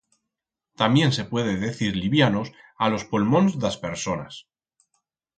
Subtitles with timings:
[0.79, 2.47] Tamién se puede decir livianos
[2.85, 4.39] a los polmons d'as personas.